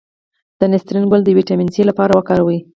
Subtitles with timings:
[0.59, 2.59] د نسترن ګل د ویټامین سي لپاره وکاروئ